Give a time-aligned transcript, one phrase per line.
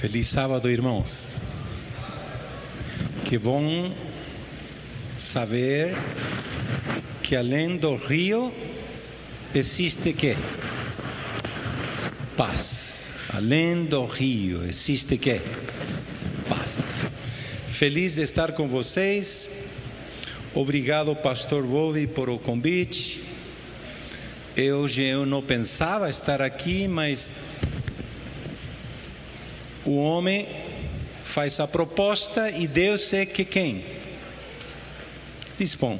[0.00, 1.34] Feliz sábado, irmãos.
[3.26, 3.92] Que bom
[5.14, 5.94] saber
[7.22, 8.50] que além do rio
[9.54, 10.34] existe que
[12.34, 13.12] paz.
[13.34, 15.38] Além do rio existe que
[16.48, 17.02] paz.
[17.68, 19.50] Feliz de estar com vocês.
[20.54, 23.22] Obrigado, Pastor Bovi, por o convite.
[24.56, 27.30] Hoje eu não pensava estar aqui, mas
[29.90, 30.46] o homem
[31.24, 33.84] faz a proposta e Deus é que quem?
[35.58, 35.98] Dispõe.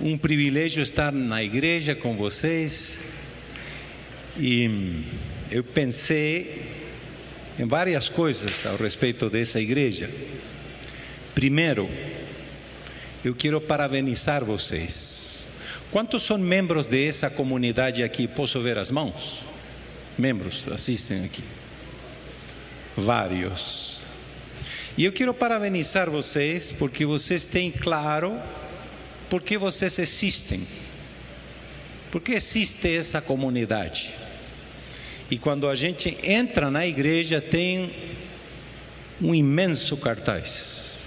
[0.00, 3.04] Um privilégio estar na igreja com vocês
[4.36, 5.04] e
[5.48, 6.68] eu pensei
[7.56, 10.10] em várias coisas ao respeito dessa igreja.
[11.36, 11.88] Primeiro,
[13.24, 15.46] eu quero parabenizar vocês.
[15.92, 18.26] Quantos são membros dessa comunidade aqui?
[18.26, 19.44] Posso ver as mãos?
[20.18, 21.44] Membros assistem aqui.
[22.98, 24.00] Vários.
[24.96, 28.36] E eu quero parabenizar vocês porque vocês têm claro
[29.30, 30.66] por que vocês existem.
[32.10, 34.10] Por que existe essa comunidade?
[35.30, 37.94] E quando a gente entra na igreja, tem
[39.22, 40.98] um imenso cartaz.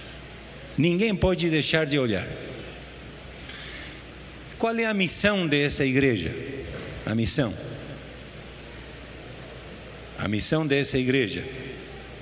[0.78, 2.28] Ninguém pode deixar de olhar.
[4.58, 6.34] Qual é a missão dessa igreja?
[7.06, 7.54] A missão.
[10.18, 11.44] A missão dessa igreja: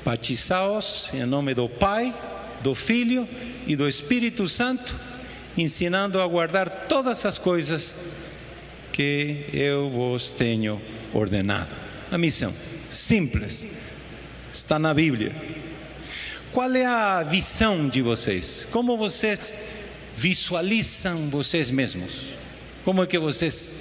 [0.03, 2.13] batizaos em nome do Pai,
[2.61, 3.27] do Filho
[3.67, 4.95] e do Espírito Santo,
[5.57, 7.95] ensinando a guardar todas as coisas
[8.91, 10.81] que eu vos tenho
[11.13, 11.75] ordenado.
[12.11, 12.53] A missão,
[12.91, 13.65] simples,
[14.53, 15.35] está na Bíblia.
[16.51, 18.65] Qual é a visão de vocês?
[18.71, 19.53] Como vocês
[20.17, 22.25] visualizam vocês mesmos?
[22.83, 23.71] Como é que vocês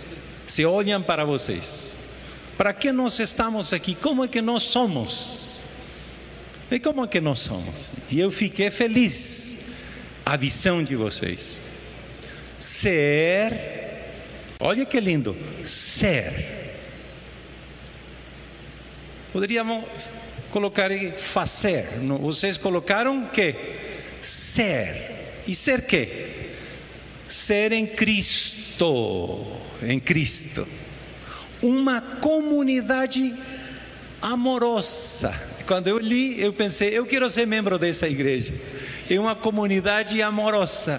[0.47, 1.93] se olham para vocês?
[2.57, 3.95] Para que nós estamos aqui?
[3.95, 5.48] Como é que nós somos?
[6.71, 7.91] E como é que nós somos?
[8.11, 9.73] E eu fiquei feliz
[10.25, 11.59] a visão de vocês.
[12.61, 13.53] Ser,
[14.61, 15.35] olha que lindo,
[15.65, 16.59] ser.
[19.33, 19.85] Poderíamos
[20.51, 21.87] colocar aí fazer.
[22.21, 23.55] Vocês colocaram que
[24.21, 25.43] ser.
[25.47, 26.51] E ser quê?
[27.27, 29.47] Ser em Cristo,
[29.83, 30.69] em Cristo.
[31.63, 33.35] Uma comunidade
[34.21, 35.58] amorosa.
[35.69, 38.55] Quando eu li, eu pensei, eu quero ser membro dessa igreja.
[39.09, 40.99] É uma comunidade amorosa.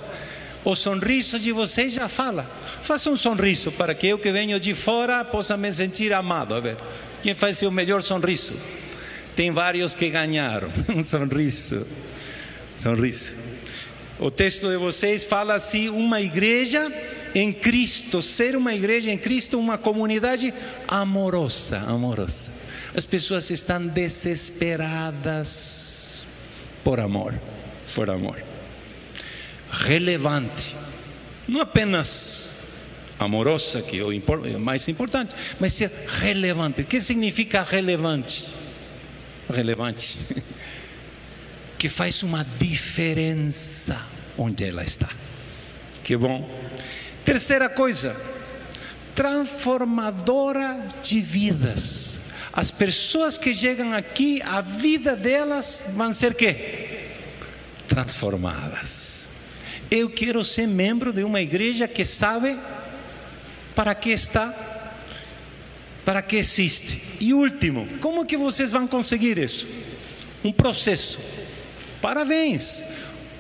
[0.63, 2.43] O sorriso de vocês já fala.
[2.83, 6.53] Faça um sorriso para que eu que venho de fora possa me sentir amado.
[6.53, 6.77] A ver,
[7.23, 8.53] quem faz o melhor sorriso?
[9.35, 10.69] Tem vários que ganharam.
[10.87, 11.87] Um sorriso.
[12.77, 13.33] Sorriso.
[14.19, 16.93] O texto de vocês fala assim: uma igreja
[17.33, 20.53] em Cristo, ser uma igreja em Cristo, uma comunidade
[20.87, 22.68] amorosa, amorosa.
[22.95, 26.25] As pessoas estão desesperadas
[26.83, 27.33] por amor,
[27.93, 28.41] por amor.
[29.71, 30.75] Relevante,
[31.47, 32.49] não apenas
[33.19, 34.11] amorosa, que é o
[34.59, 35.91] mais importante, mas ser
[36.21, 36.81] relevante.
[36.81, 38.47] O que significa relevante?
[39.53, 40.17] Relevante.
[41.77, 44.01] que faz uma diferença
[44.37, 45.09] onde ela está.
[46.03, 46.49] Que bom.
[47.23, 48.15] Terceira coisa,
[49.13, 52.08] transformadora de vidas.
[52.51, 56.55] As pessoas que chegam aqui, a vida delas vão ser quê?
[57.87, 59.29] Transformadas.
[59.91, 62.57] Eu quero ser membro de uma igreja que sabe
[63.75, 64.53] para que está,
[66.03, 67.01] para que existe.
[67.19, 69.67] E último, como que vocês vão conseguir isso?
[70.43, 71.19] Um processo.
[72.01, 72.83] Parabéns.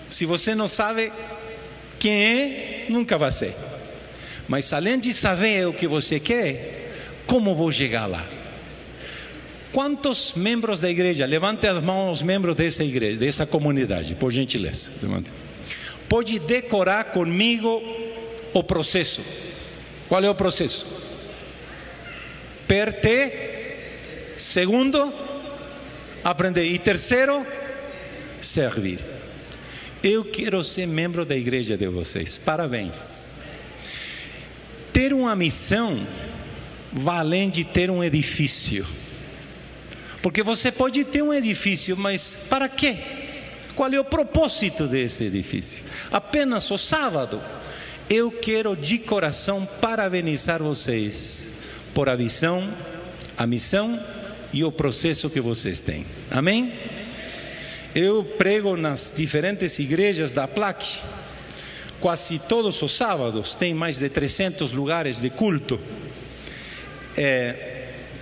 [0.09, 1.11] Se você não sabe
[1.99, 3.55] quem é, nunca vai ser.
[4.47, 6.93] Mas além de saber o que você quer,
[7.27, 8.38] como vou chegar lá?
[9.71, 11.25] Quantos membros da igreja?
[11.25, 14.89] Levante as mãos os membros dessa igreja, dessa comunidade, por gentileza.
[15.01, 15.29] Levante.
[16.07, 17.81] Pode decorar comigo
[18.51, 19.21] o processo.
[20.07, 20.87] Qual é o processo?
[22.67, 23.47] Perte.
[24.37, 25.13] Segundo,
[26.23, 26.65] aprender.
[26.65, 27.45] E terceiro,
[28.41, 28.99] servir.
[30.01, 32.39] Eu quero ser membro da igreja de vocês.
[32.39, 33.41] Parabéns.
[34.91, 36.01] Ter uma missão
[37.05, 38.87] além de ter um edifício.
[40.21, 42.97] Porque você pode ter um edifício, mas para quê?
[43.75, 45.83] Qual é o propósito desse edifício?
[46.11, 47.41] Apenas o sábado.
[48.09, 51.47] Eu quero de coração parabenizar vocês
[51.93, 52.67] por a visão,
[53.37, 53.99] a missão
[54.51, 56.05] e o processo que vocês têm.
[56.31, 56.73] Amém?
[57.95, 61.01] Eu prego nas diferentes igrejas da PLAC.
[61.99, 65.79] Quase todos os sábados tem mais de 300 lugares de culto.
[67.15, 67.68] É,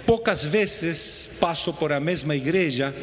[0.07, 2.95] poucas vezes passo por a mesma igreja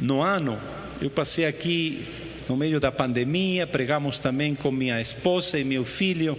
[0.00, 0.58] no ano.
[1.00, 2.06] Eu passei aqui
[2.48, 6.38] no meio da pandemia, pregamos também com minha esposa e meu filho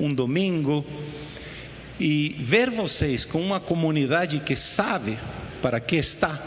[0.00, 0.84] um domingo.
[2.00, 5.18] E ver vocês com uma comunidade que sabe
[5.60, 6.42] para que está,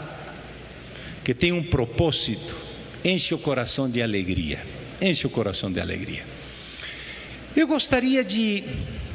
[1.24, 2.56] que tem um propósito,
[3.04, 4.60] enche o coração de alegria.
[5.00, 6.24] Enche o coração de alegria.
[7.56, 8.64] Eu gostaria de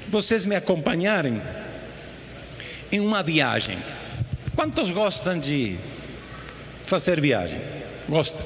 [0.07, 1.41] vocês me acompanharem
[2.93, 3.79] em uma viagem.
[4.55, 5.77] Quantos gostam de
[6.85, 7.59] fazer viagem?
[8.07, 8.45] Gosta?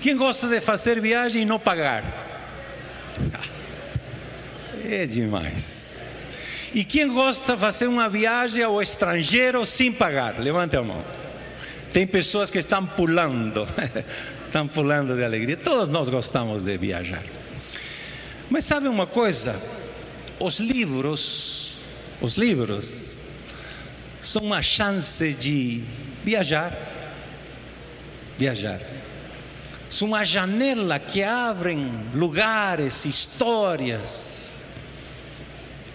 [0.00, 2.02] Quem gosta de fazer viagem e não pagar?
[4.84, 5.92] É demais.
[6.74, 10.40] E quem gosta de fazer uma viagem ao estrangeiro sem pagar?
[10.40, 11.00] Levante a mão.
[11.92, 13.68] Tem pessoas que estão pulando,
[14.44, 15.56] estão pulando de alegria.
[15.56, 17.22] Todos nós gostamos de viajar.
[18.50, 19.54] Mas sabe uma coisa?
[20.40, 21.76] Os livros,
[22.20, 23.11] os livros,
[24.22, 25.82] são uma chance de
[26.22, 26.78] viajar.
[28.38, 28.80] Viajar.
[29.90, 34.66] São uma janela que abrem lugares, histórias.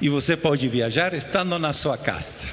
[0.02, 2.48] E você pode viajar estando na sua casa.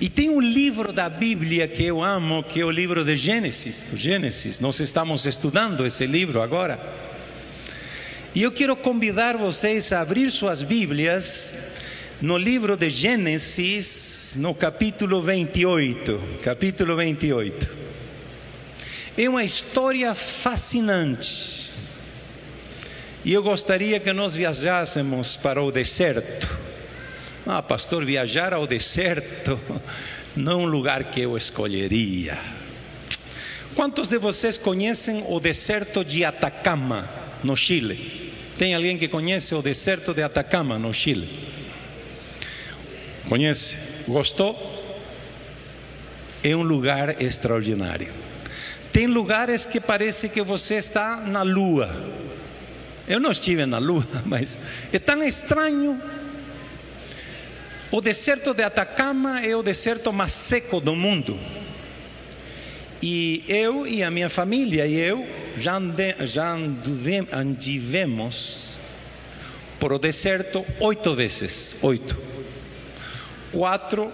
[0.00, 3.84] E tem um livro da Bíblia que eu amo, que é o livro de Gênesis.
[3.94, 6.78] Gênesis, nós estamos estudando esse livro agora.
[8.34, 11.75] E eu quero convidar vocês a abrir suas Bíblias
[12.20, 16.38] no livro de Gênesis, no capítulo 28.
[16.42, 17.68] Capítulo 28.
[19.18, 21.70] É uma história fascinante.
[23.24, 26.48] E eu gostaria que nós viajássemos para o deserto.
[27.46, 29.60] Ah, pastor, viajar ao deserto
[30.34, 32.38] não é um lugar que eu escolheria.
[33.74, 37.08] Quantos de vocês conhecem o deserto de Atacama,
[37.44, 38.32] no Chile?
[38.56, 41.28] Tem alguém que conhece o deserto de Atacama, no Chile?
[43.28, 43.76] Conhece?
[44.06, 44.74] Gostou?
[46.42, 48.08] É um lugar extraordinário.
[48.92, 51.90] Tem lugares que parece que você está na lua.
[53.06, 54.60] Eu não estive na lua, mas
[54.92, 56.00] é tão estranho
[57.90, 61.38] o deserto de Atacama é o deserto mais seco do mundo.
[63.00, 65.26] E eu e a minha família e eu
[65.56, 66.56] já, ande, já
[67.32, 68.70] andivemos
[69.78, 71.76] por o deserto oito vezes.
[71.80, 72.18] Oito.
[73.52, 74.12] Quatro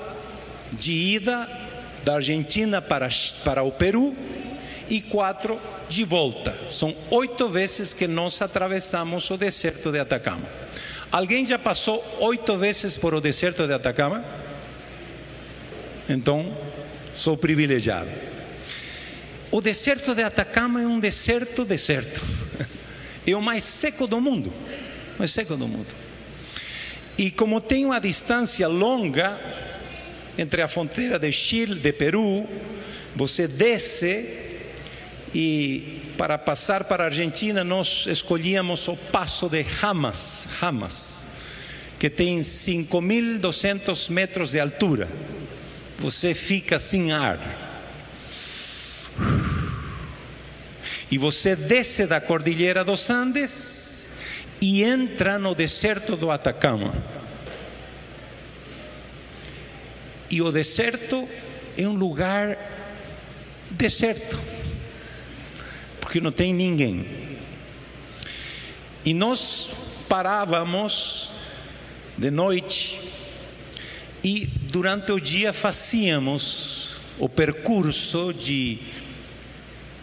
[0.73, 1.49] de ida
[2.05, 3.09] da Argentina para,
[3.45, 4.15] para o Peru
[4.89, 5.59] e quatro
[5.89, 6.55] de volta.
[6.69, 10.47] São oito vezes que nós atravessamos o deserto de Atacama.
[11.11, 14.25] Alguém já passou oito vezes por o deserto de Atacama?
[16.09, 16.57] Então,
[17.17, 18.11] sou privilegiado.
[19.51, 22.21] O deserto de Atacama é um deserto deserto.
[23.25, 24.53] É o mais seco do mundo.
[25.17, 25.87] Mais seco do mundo.
[27.17, 29.39] E como tem uma distância longa
[30.37, 32.47] entre a fronteira de Chile, de Peru,
[33.15, 34.51] você desce
[35.35, 41.25] e para passar para a Argentina, nós escolhíamos o passo de Hamas, Hamas,
[41.99, 45.09] que tem 5.200 metros de altura.
[45.99, 47.41] Você fica sem ar.
[51.11, 53.92] E você desce da Cordilheira dos Andes
[54.63, 56.95] e entra no deserto do Atacama.
[60.31, 61.29] E o deserto
[61.77, 62.57] é um lugar
[63.69, 64.41] deserto
[66.01, 67.05] porque não tem ninguém.
[69.05, 69.73] E nós
[70.09, 71.31] parávamos
[72.17, 73.01] de noite
[74.23, 78.79] e durante o dia fazíamos o percurso de,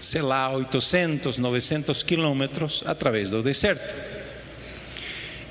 [0.01, 4.18] sei lá, 800, 900 quilômetros através do deserto.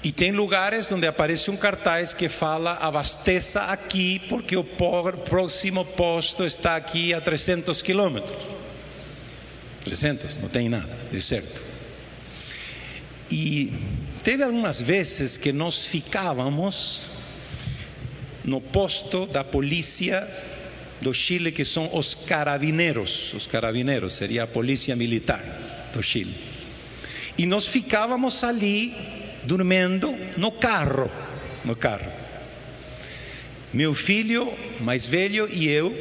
[0.02, 6.44] E tem lugares onde aparece um cartaz que fala abasteça aqui, porque o próximo posto
[6.44, 8.36] está aqui a 300 quilômetros.
[9.84, 11.62] 300, não tem nada, deserto.
[13.30, 13.72] E
[14.22, 17.06] teve algumas vezes que nós ficávamos
[18.44, 20.26] no posto da polícia
[21.00, 23.34] do Chile, que são os carabineiros.
[23.34, 25.44] Os carabineiros seria a polícia militar
[25.92, 26.34] do Chile.
[27.36, 29.17] E nós ficávamos ali
[29.48, 31.10] dormindo no carro,
[31.64, 32.12] no carro.
[33.72, 35.94] Meu filho mais velho e eu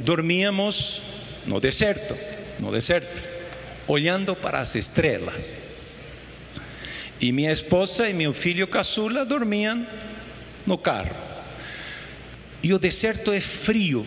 [0.00, 1.02] dormíamos
[1.46, 2.14] no deserto
[2.58, 3.22] no deserto,
[3.86, 5.66] olhando para as estrelas.
[7.20, 9.86] E minha esposa e meu filho caçula dormiam
[10.66, 11.16] no carro.
[12.62, 14.06] E o deserto é frio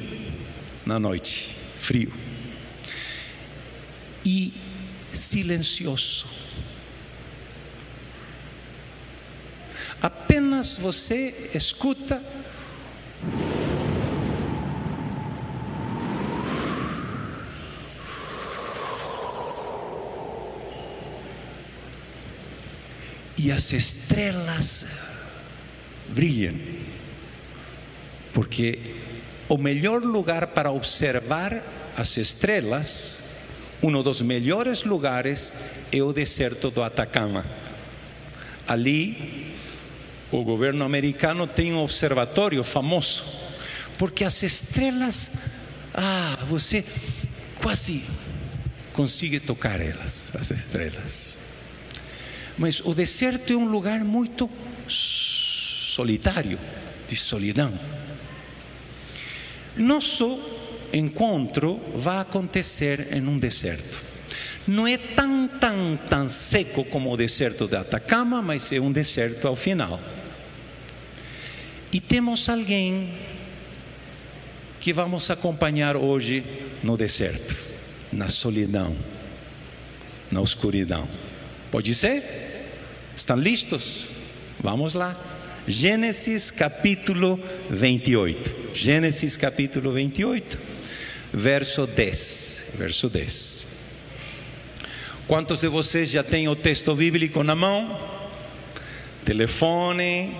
[0.85, 2.11] na noite, frio.
[4.25, 4.53] E
[5.13, 6.27] silencioso.
[10.59, 12.21] apenas você escuta.
[23.37, 24.85] E as estrelas
[26.09, 26.55] brilham,
[28.33, 28.95] porque
[29.47, 31.63] o melhor lugar para observar
[31.95, 33.23] as estrelas,
[33.81, 35.53] um dos melhores lugares
[35.89, 37.45] é o deserto do Atacama.
[38.67, 39.48] Ali
[40.31, 43.23] o governo americano tem um observatório famoso,
[43.97, 45.33] porque as estrelas,
[45.93, 46.85] ah, você
[47.61, 48.03] quase
[48.93, 51.37] consegue tocar elas, as estrelas.
[52.57, 54.49] Mas o deserto é um lugar muito
[54.87, 56.59] solitário,
[57.07, 57.73] de solidão.
[59.77, 60.39] Nosso
[60.91, 64.09] encontro vai acontecer em um deserto.
[64.67, 69.47] Não é tão, tão, tão seco como o deserto de Atacama, mas é um deserto
[69.47, 69.99] ao final.
[71.91, 73.09] E temos alguém
[74.79, 76.43] que vamos acompanhar hoje
[76.83, 77.57] no deserto,
[78.11, 78.95] na solidão,
[80.31, 81.07] na escuridão.
[81.71, 82.23] Pode ser?
[83.15, 84.09] Estão listos?
[84.59, 85.19] Vamos lá.
[85.67, 88.73] Gênesis capítulo 28.
[88.73, 90.59] Gênesis capítulo 28,
[91.33, 92.73] verso 10.
[92.77, 93.65] Verso 10.
[95.27, 97.99] Quantos de vocês já têm o texto bíblico na mão?
[99.25, 100.35] Telefone,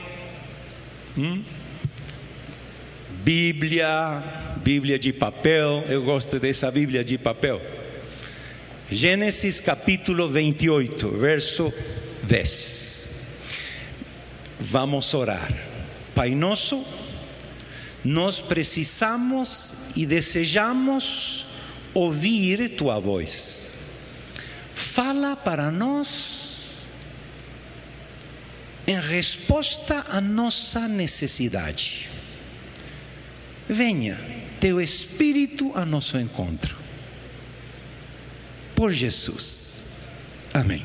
[1.19, 1.43] hum?
[3.23, 4.23] Bíblia,
[4.63, 5.83] Bíblia de papel.
[5.89, 7.61] Eu gosto dessa Bíblia de papel.
[8.89, 11.73] Gênesis capítulo 28, verso
[12.23, 13.09] 10.
[14.59, 15.53] Vamos orar.
[16.15, 16.83] Pai nosso,
[18.03, 21.47] nós precisamos e desejamos
[21.93, 23.73] ouvir tua voz.
[24.73, 26.38] Fala para nós
[28.89, 32.09] em resposta à nossa necessidade.
[33.67, 34.19] Venha
[34.59, 36.75] teu Espírito a nosso encontro.
[38.73, 39.91] Por Jesus.
[40.51, 40.83] Amém.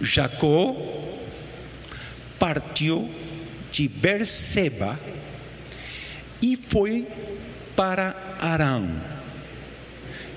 [0.00, 0.74] Jacó
[2.40, 3.08] partiu
[3.70, 4.98] de Berseba
[6.42, 7.06] e foi
[7.76, 8.90] para Arão.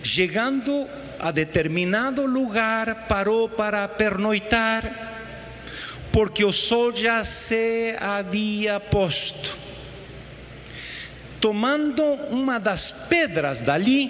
[0.03, 0.87] Chegando
[1.19, 5.14] a determinado lugar, parou para pernoitar,
[6.15, 9.57] porque o sol já se havia posto.
[11.41, 14.09] Tomando uma das pedras dali,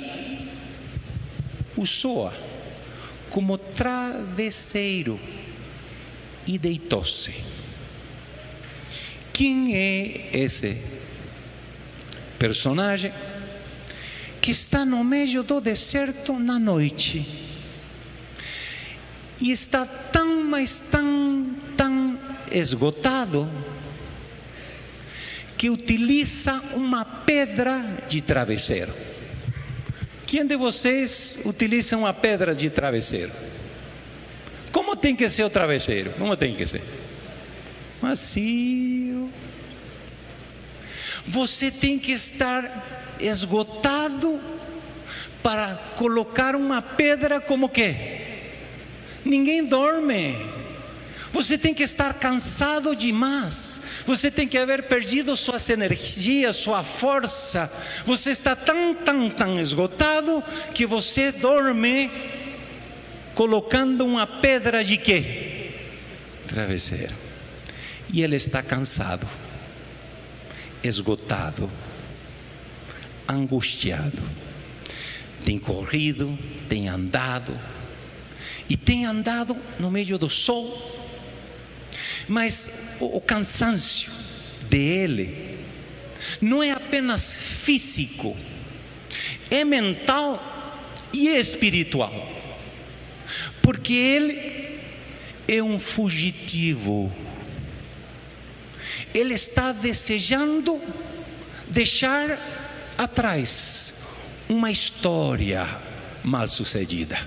[1.76, 2.32] usou-a
[3.32, 5.20] como travesseiro
[6.46, 7.34] e deitou-se.
[9.34, 10.80] Quem é esse
[12.38, 13.12] personagem
[14.40, 17.26] que está no meio do deserto na noite
[19.42, 21.55] e está tão, mas tão,
[22.60, 23.50] esgotado
[25.58, 28.94] que utiliza uma pedra de travesseiro.
[30.26, 33.32] Quem de vocês utiliza uma pedra de travesseiro?
[34.72, 36.12] Como tem que ser o travesseiro?
[36.18, 36.82] Como tem que ser?
[38.02, 39.30] Macio.
[41.28, 44.40] Você tem que estar esgotado
[45.42, 47.96] para colocar uma pedra como que?
[49.24, 50.55] Ninguém dorme.
[51.36, 53.82] Você tem que estar cansado demais.
[54.08, 57.70] Você tem que haver perdido suas energias, sua força.
[58.06, 60.42] Você está tão, tão, tão esgotado
[60.74, 62.10] que você dorme
[63.34, 65.72] colocando uma pedra de quê?
[66.48, 67.14] Travesseiro.
[68.14, 69.28] E ele está cansado,
[70.82, 71.70] esgotado,
[73.28, 74.24] angustiado.
[75.44, 76.40] Tem corrido,
[76.70, 77.60] tem andado,
[78.70, 80.96] e tem andado no meio do sol
[82.28, 84.12] mas o, o cansaço
[84.70, 85.58] dele
[86.42, 88.36] não é apenas físico,
[89.50, 90.82] é mental
[91.14, 92.14] e espiritual.
[93.62, 94.80] Porque ele
[95.48, 97.12] é um fugitivo.
[99.14, 100.82] Ele está desejando
[101.68, 102.38] deixar
[102.98, 103.94] atrás
[104.48, 105.68] uma história
[106.24, 107.18] mal sucedida.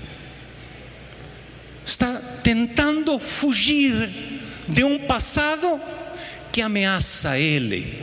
[1.84, 4.37] Está tentando fugir
[4.68, 5.80] de um passado
[6.52, 8.02] que ameaça ele.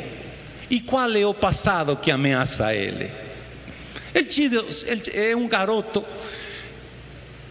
[0.69, 3.11] E qual é o passado que ameaça ele?
[4.13, 6.03] Ele, é um garoto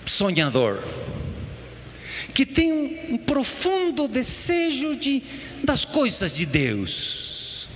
[0.05, 0.83] sonhador
[2.33, 5.23] que tem um, um profundo desejo de,
[5.63, 7.69] das coisas de Deus,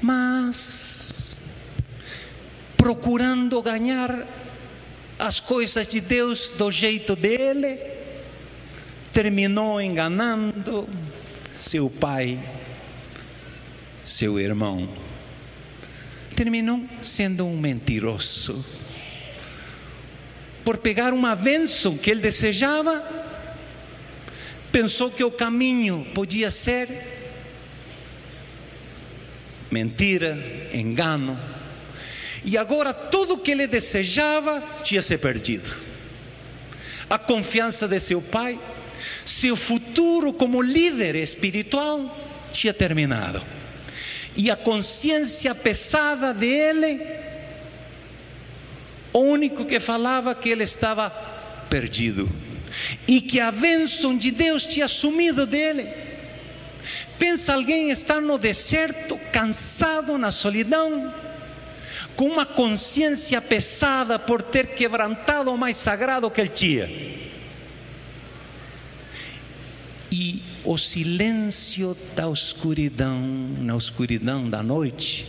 [0.00, 1.36] mas
[2.76, 4.24] procurando ganhar
[5.18, 7.95] as coisas de Deus do jeito dele,
[9.16, 10.86] terminou enganando
[11.50, 12.38] seu pai,
[14.04, 14.86] seu irmão.
[16.34, 18.62] Terminou sendo um mentiroso.
[20.62, 23.02] Por pegar uma bênção que ele desejava,
[24.70, 26.86] Pensou que o caminho podia ser
[29.70, 30.36] mentira,
[30.74, 31.40] engano.
[32.44, 35.74] E agora tudo que ele desejava tinha se perdido.
[37.08, 38.58] A confiança de seu pai,
[39.40, 42.18] seu futuro como líder espiritual
[42.52, 43.42] tinha terminado.
[44.34, 47.00] E a consciência pesada dele,
[49.12, 51.10] o único que falava que ele estava
[51.68, 52.30] perdido
[53.06, 55.86] e que a bênção de Deus tinha sumido dele.
[57.18, 61.12] Pensa alguém estar no deserto, cansado na solidão,
[62.14, 67.15] com uma consciência pesada por ter quebrantado o mais sagrado que ele tinha.
[70.18, 73.20] E o silêncio da escuridão,
[73.58, 75.26] na escuridão da noite,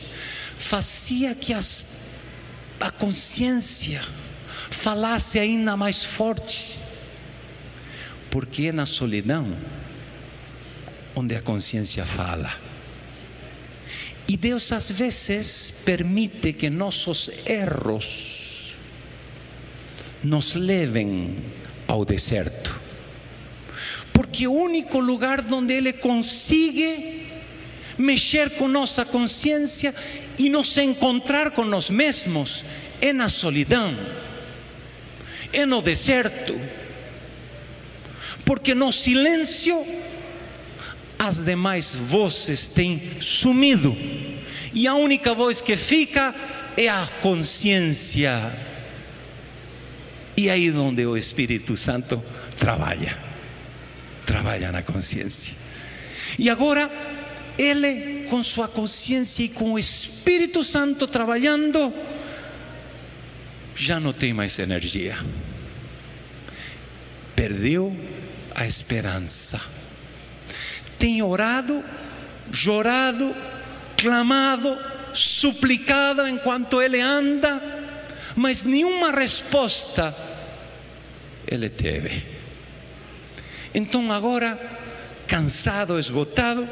[0.58, 2.06] fazia que as,
[2.80, 4.02] a consciência
[4.72, 6.80] falasse ainda mais forte,
[8.32, 9.58] porque é na solidão
[11.14, 12.54] onde a consciência fala.
[14.26, 18.74] E Deus às vezes permite que nossos erros
[20.24, 21.36] nos levem
[21.90, 22.77] ao deserto
[24.18, 27.28] porque o único lugar onde Ele consigue
[28.00, 29.94] mexer com nossa consciência
[30.40, 32.66] e nos encontrar com nós mesmos
[33.00, 33.96] é na solidão,
[35.54, 36.60] é no deserto,
[38.44, 39.86] porque no silêncio
[41.20, 43.96] as demais vozes têm sumido
[44.74, 46.34] e a única voz que fica
[46.76, 48.52] é a consciência.
[50.36, 52.20] E aí onde o Espírito Santo
[52.58, 53.27] trabalha
[54.28, 55.56] trabalha na consciência.
[56.38, 56.92] E agora,
[57.58, 61.92] ele, com sua consciência e com o Espírito Santo trabalhando,
[63.74, 65.18] já não tem mais energia.
[67.36, 67.96] Perdeu
[68.54, 69.62] a esperança.
[71.00, 71.82] Tem orado,
[72.52, 73.34] chorado,
[73.96, 74.78] clamado,
[75.14, 77.62] suplicado enquanto ele anda,
[78.36, 80.14] mas nenhuma resposta
[81.48, 82.37] ele teve.
[83.78, 84.58] Então agora,
[85.28, 86.68] cansado, esgotado,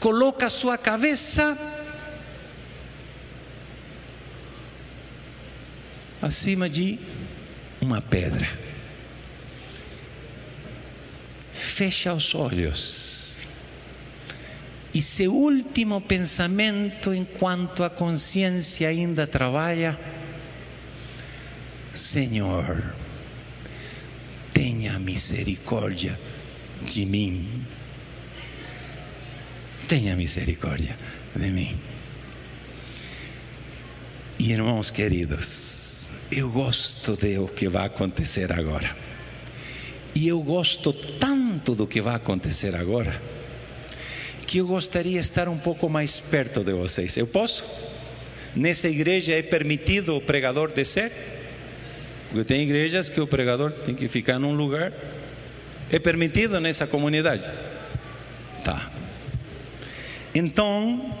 [0.00, 1.54] coloca sua cabeça
[6.22, 6.98] acima de
[7.82, 8.48] uma pedra.
[11.52, 13.40] Fecha os olhos.
[14.94, 20.00] E seu último pensamento, enquanto a consciência ainda trabalha,
[21.92, 22.82] Senhor,
[24.54, 26.18] tenha misericórdia
[26.82, 27.66] de mim.
[29.88, 30.96] Tenha misericórdia
[31.34, 31.76] de mim.
[34.38, 38.96] E irmãos queridos, eu gosto de o que vai acontecer agora.
[40.14, 43.20] E eu gosto tanto do que vai acontecer agora,
[44.46, 47.16] que eu gostaria de estar um pouco mais perto de vocês.
[47.16, 47.64] Eu posso?
[48.54, 51.33] Nessa igreja é permitido o pregador descer?
[52.34, 54.92] Porque tem igrejas que o pregador tem que ficar num lugar.
[55.88, 57.44] É permitido nessa comunidade?
[58.64, 58.90] Tá.
[60.34, 61.14] Então,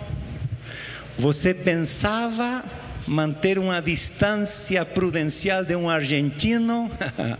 [1.16, 2.64] você pensava
[3.06, 6.90] manter uma distância prudencial de um argentino?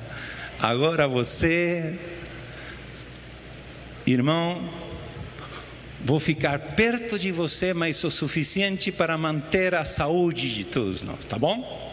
[0.62, 1.98] Agora você,
[4.06, 4.62] irmão,
[6.04, 11.24] vou ficar perto de você, mas o suficiente para manter a saúde de todos nós,
[11.24, 11.83] tá bom?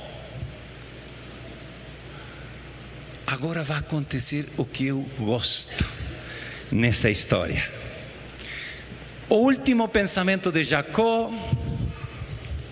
[3.32, 5.86] Agora vai acontecer o que eu gosto
[6.70, 7.66] nessa história.
[9.30, 11.32] O último pensamento de Jacó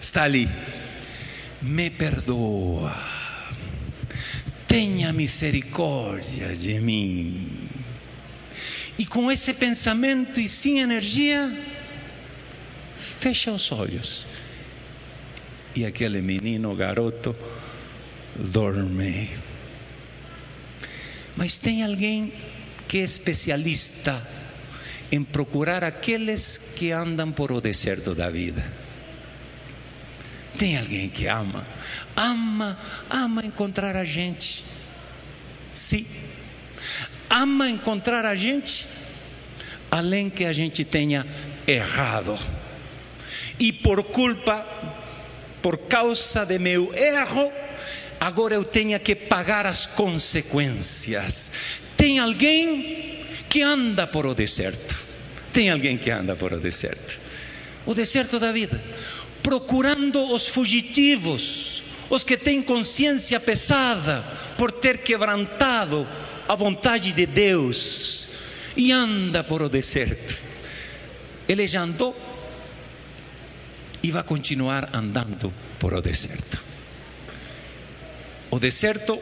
[0.01, 0.49] está ali.
[1.61, 2.93] Me perdoa,
[4.67, 7.69] tenha misericórdia de mim.
[8.97, 11.57] E com esse pensamento e sem energia,
[12.97, 14.25] fecha os olhos.
[15.73, 17.33] E aquele menino, garoto,
[18.35, 19.48] dorme.
[21.39, 22.33] Mas tem alguém
[22.85, 24.21] que é especialista
[25.09, 28.61] em procurar aqueles que andam por o deserto da vida.
[30.57, 31.63] Tem alguém que ama,
[32.13, 32.77] ama,
[33.09, 34.65] ama encontrar a gente.
[35.73, 36.05] Sim,
[37.29, 38.85] ama encontrar a gente,
[39.89, 41.25] além que a gente tenha
[41.65, 42.37] errado.
[43.57, 44.65] E por culpa,
[45.61, 47.49] por causa de meu erro,
[48.19, 51.51] agora eu tenha que pagar as consequências.
[51.95, 54.97] Tem alguém que anda por o deserto.
[55.51, 57.17] Tem alguém que anda por o deserto.
[57.85, 58.81] O deserto da vida,
[59.41, 64.23] procurando os fugitivos, os que têm consciência pesada
[64.57, 66.07] por ter quebrantado
[66.47, 68.27] a vontade de Deus
[68.75, 70.37] e anda por o deserto.
[71.47, 72.15] Ele já andou
[74.03, 76.68] e vai continuar andando por o deserto.
[78.51, 79.19] O deserto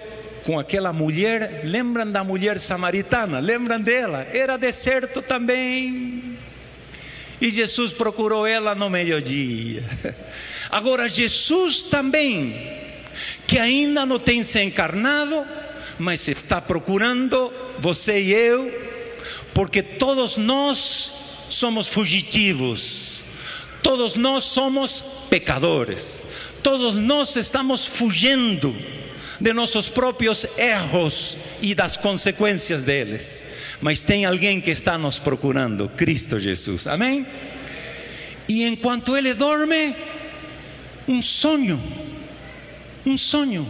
[0.47, 3.39] com aquela mulher, lembram da mulher samaritana?
[3.39, 4.25] Lembram dela?
[4.31, 6.37] Era deserto também.
[7.41, 9.83] E Jesus procurou ela no meio-dia.
[10.71, 12.79] Agora, Jesus também,
[13.45, 15.45] que ainda não tem se encarnado,
[15.99, 18.71] mas está procurando você e eu,
[19.53, 21.11] porque todos nós
[21.49, 23.25] somos fugitivos,
[23.83, 26.25] todos nós somos pecadores,
[26.63, 28.73] todos nós estamos fugindo
[29.39, 33.43] de nossos próprios erros e das consequências deles.
[33.81, 36.87] Mas tem alguém que está nos procurando, Cristo Jesus.
[36.87, 37.25] Amém?
[38.47, 39.95] E enquanto ele dorme,
[41.07, 41.81] um sonho,
[43.05, 43.69] um sonho,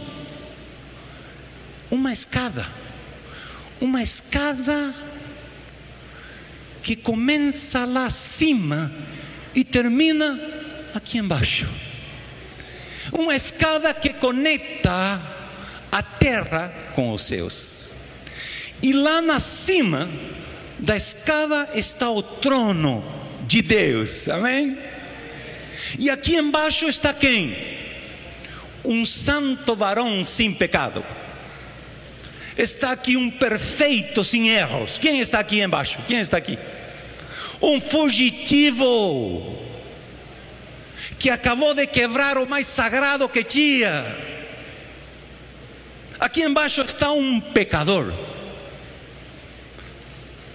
[1.90, 2.66] uma escada,
[3.80, 4.94] uma escada
[6.82, 8.90] que começa lá acima
[9.54, 10.40] e termina
[10.94, 11.68] aqui embaixo.
[13.12, 15.20] Uma escada que conecta
[15.90, 17.90] a terra com os céus.
[18.82, 20.08] E lá na cima
[20.78, 23.04] da escada está o trono
[23.46, 24.78] de Deus, amém?
[25.98, 27.56] E aqui embaixo está quem?
[28.84, 31.04] Um santo varão sem pecado.
[32.56, 34.98] Está aqui um perfeito sem erros.
[34.98, 35.98] Quem está aqui embaixo?
[36.06, 36.58] Quem está aqui?
[37.62, 39.56] Um fugitivo
[41.18, 44.04] que acabou de quebrar o mais sagrado que tinha.
[46.18, 48.12] Aqui embaixo está um pecador.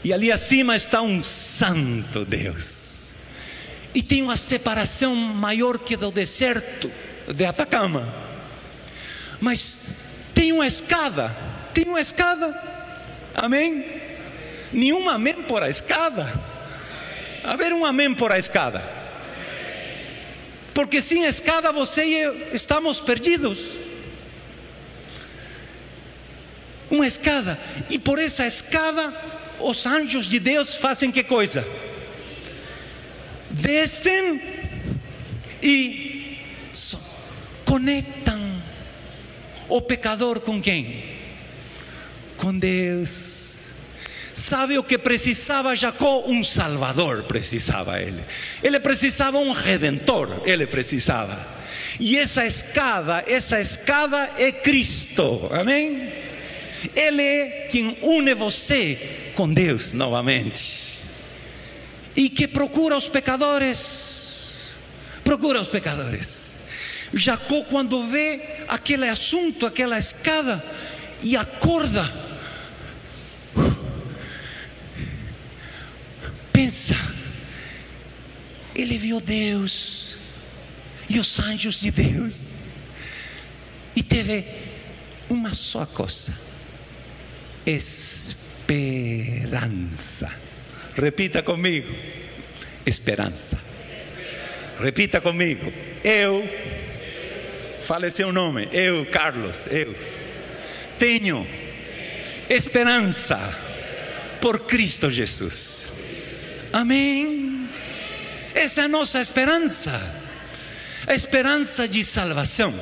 [0.04, 3.16] E ali acima está um santo Deus.
[3.96, 6.92] E tem uma separação maior que do deserto
[7.28, 8.14] de Atacama.
[9.40, 9.82] Mas
[10.34, 11.34] tem uma escada.
[11.74, 12.60] Tem uma escada.
[13.34, 13.86] Amém?
[14.74, 16.34] Nenhum amém por a escada.
[17.44, 18.84] A ver um amém por a escada.
[20.74, 23.83] Porque sem escada você e eu estamos perdidos.
[26.94, 27.58] Uma escada.
[27.90, 29.12] E por essa escada
[29.60, 31.68] os anjos de Deus fazem que coisa?
[33.50, 34.40] Descem
[35.64, 36.38] e
[37.66, 38.62] conectam
[39.68, 41.04] o pecador com quem?
[42.38, 43.74] Com Deus.
[44.32, 46.26] Sabe o que precisava Jacó?
[46.28, 48.24] Um Salvador precisava ele.
[48.62, 51.44] Ele precisava um Redentor, ele precisava.
[52.00, 56.23] E essa escada, essa escada é Cristo, amém?
[56.96, 61.04] Ele é quem une você com Deus novamente.
[62.16, 64.76] E que procura os pecadores.
[65.24, 66.58] Procura os pecadores.
[67.14, 70.64] Jacó, quando vê aquele assunto, aquela escada,
[71.22, 72.12] e acorda,
[76.52, 76.96] pensa,
[78.76, 80.18] ele viu Deus
[81.08, 82.46] e os anjos de Deus,
[83.96, 84.46] e teve
[85.30, 86.34] uma só coisa:
[87.66, 89.24] esperança.
[90.96, 91.94] Repita comigo:
[92.86, 93.58] esperança.
[94.80, 95.72] Repita comigo:
[96.04, 96.48] eu.
[97.82, 98.70] Fale seu nome.
[98.72, 99.68] Eu, Carlos.
[99.68, 99.94] Eu
[100.98, 101.46] tenho
[102.50, 103.38] esperança
[104.40, 105.92] por Cristo Jesus.
[106.72, 107.70] Amém.
[108.56, 109.92] Essa é a nossa esperança.
[111.06, 112.74] A esperança de salvação.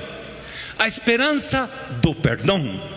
[0.78, 1.70] A esperança
[2.02, 2.91] do perdão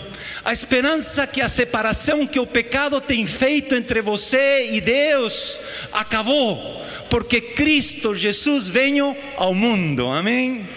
[0.45, 5.59] a esperança que a separação que o pecado tem feito entre você e Deus
[5.91, 10.69] acabou, porque Cristo Jesus veio ao mundo, amém?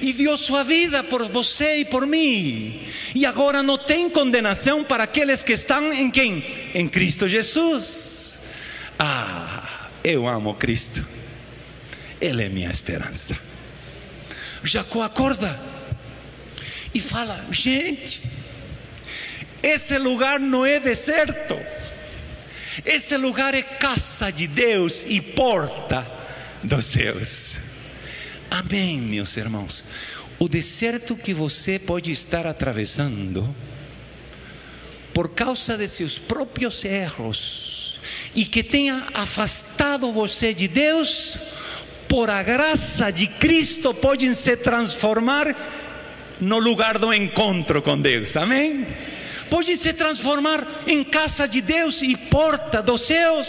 [0.00, 5.04] E deu sua vida por você e por mim, e agora não tem condenação para
[5.04, 6.44] aqueles que estão em quem?
[6.74, 8.40] Em Cristo Jesus.
[8.98, 11.06] Ah, eu amo Cristo,
[12.20, 13.38] Ele é minha esperança.
[14.64, 15.58] Jacó acorda
[16.92, 18.22] e fala: gente,
[19.62, 21.58] esse lugar não é deserto.
[22.84, 26.06] Esse lugar é casa de Deus e porta
[26.62, 27.56] dos céus.
[28.50, 29.84] Amém, meus irmãos.
[30.38, 33.54] O deserto que você pode estar atravessando
[35.14, 38.00] por causa de seus próprios erros
[38.34, 41.38] e que tenha afastado você de Deus,
[42.08, 45.54] por a graça de Cristo, podem se transformar
[46.40, 48.36] no lugar do encontro com Deus.
[48.36, 48.86] Amém?
[49.52, 53.46] Pode se transformar em casa de Deus e porta dos céus.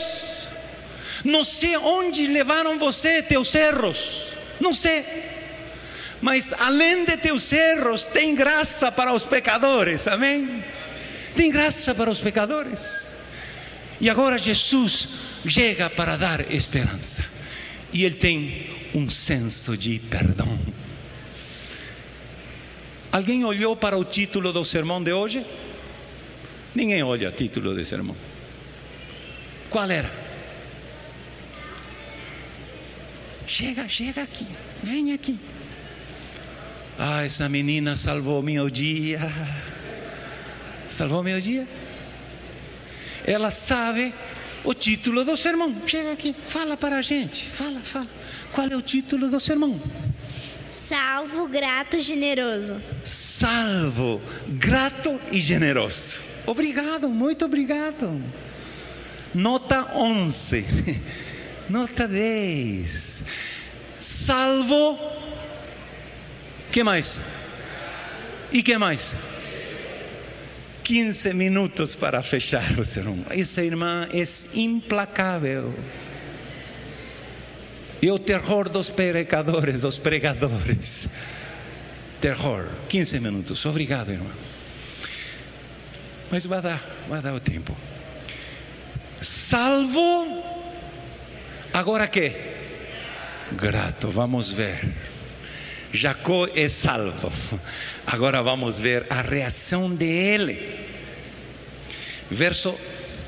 [1.24, 4.26] Não sei onde levaram você, teus erros,
[4.60, 5.06] não sei.
[6.20, 10.62] Mas além de teus erros, tem graça para os pecadores, amém?
[11.38, 13.08] Tem graça para os pecadores.
[14.02, 15.08] E agora Jesus
[15.48, 17.24] chega para dar esperança.
[17.94, 20.60] E ele tem um senso de perdão.
[23.10, 25.46] Alguém olhou para o título do sermão de hoje?
[26.76, 28.16] Ninguém olha o título do sermão.
[29.70, 30.12] Qual era?
[33.46, 34.48] Chega, chega aqui,
[34.82, 35.38] vem aqui.
[36.98, 39.20] Ah, essa menina salvou meu dia.
[40.88, 41.68] Salvou meu dia.
[43.26, 44.14] Ela sabe
[44.64, 45.76] o título do sermão.
[45.88, 47.48] Chega aqui, fala para a gente.
[47.50, 48.08] Fala, fala.
[48.52, 49.82] Qual é o título do sermão?
[50.74, 52.80] Salvo, grato, generoso.
[53.04, 56.33] Salvo, grato e generoso.
[56.46, 58.22] Obrigado, muito obrigado.
[59.34, 60.66] Nota 11.
[61.70, 63.24] Nota 10.
[64.00, 65.00] Salvo.
[66.72, 67.22] que mais?
[68.52, 69.16] E que mais?
[70.84, 73.26] 15 minutos para fechar o sermão.
[73.30, 74.24] Essa irmã é
[74.60, 75.74] implacável.
[78.02, 81.10] E o terror dos pecadores, dos pregadores.
[82.20, 82.68] Terror.
[82.90, 83.66] 15 minutos.
[83.66, 84.30] Obrigado, irmã.
[86.32, 87.76] Mas vai dar, vai dar o tempo.
[89.22, 90.44] Salvo.
[91.74, 92.32] Agora que?
[93.54, 94.10] Grato.
[94.10, 94.94] Vamos ver.
[95.94, 97.32] Jacó é salvo.
[98.06, 100.88] Agora vamos ver a reação dele.
[102.30, 102.76] Verso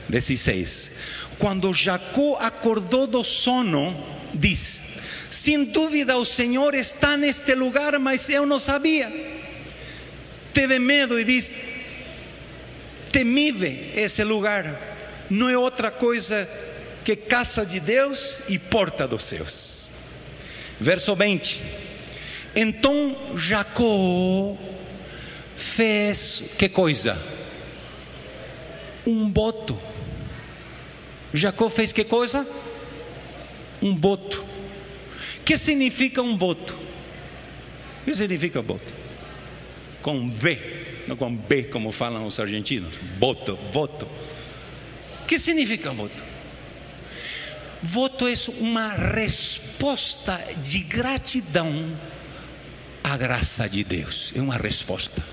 [0.09, 0.97] 16.
[1.37, 3.95] Quando Jacó acordou do sono,
[4.33, 4.81] diz:
[5.29, 9.11] Sem dúvida o Senhor está neste lugar, mas eu não sabia.
[10.53, 11.53] Teve medo e diz:
[13.15, 14.77] Temível esse lugar,
[15.29, 16.45] não é outra coisa
[17.01, 19.89] que casa de Deus e porta dos céus.
[20.81, 21.63] Verso 20:
[22.53, 24.57] Então Jacó
[25.55, 27.17] fez que coisa?
[29.07, 29.79] Um voto.
[31.33, 32.45] Jacó fez que coisa?
[33.81, 34.43] Um voto.
[35.45, 36.73] que significa um voto?
[38.01, 38.93] O que significa voto?
[40.01, 42.95] Com B, não com B como falam os argentinos.
[43.19, 44.07] Voto, voto.
[45.21, 46.23] O que significa voto?
[47.81, 51.95] Voto é uma resposta de gratidão
[53.03, 54.31] à graça de Deus.
[54.35, 55.23] É uma resposta.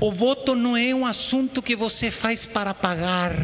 [0.00, 3.34] O voto não é um assunto que você faz para pagar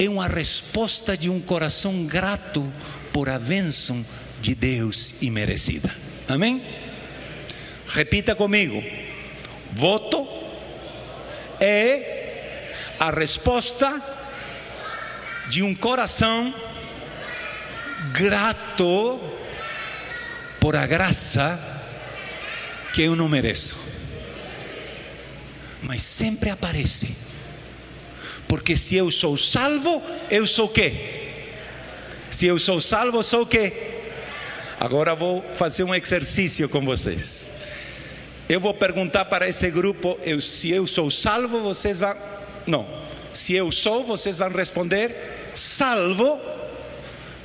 [0.00, 2.66] é uma resposta de um coração grato
[3.12, 4.04] por a bênção
[4.40, 5.94] de Deus imerecida.
[6.26, 6.64] Amém?
[7.92, 8.82] Repita comigo.
[9.72, 10.26] Voto
[11.60, 14.02] é a resposta
[15.48, 16.54] de um coração
[18.12, 19.20] grato
[20.60, 21.58] por a graça
[22.92, 23.76] que eu não mereço.
[25.82, 27.30] Mas sempre aparece
[28.50, 30.92] porque se eu sou salvo, eu sou o quê?
[32.32, 33.72] Se eu sou salvo, sou o quê?
[34.80, 37.49] Agora vou fazer um exercício com vocês.
[38.50, 42.16] Eu vou perguntar para esse grupo: eu, se eu sou salvo, vocês vão.
[42.66, 42.84] Não.
[43.32, 46.36] Se eu sou, vocês vão responder salvo.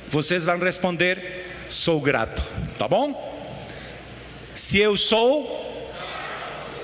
[0.08, 2.44] Vocês vão responder sou grato.
[2.76, 3.14] Tá bom?
[4.52, 5.94] Se eu sou,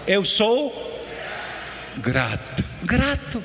[0.06, 1.02] eu sou
[1.96, 2.64] grato.
[2.84, 3.42] Grato.